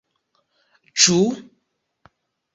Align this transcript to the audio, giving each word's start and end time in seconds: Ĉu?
Ĉu? 1.03 1.19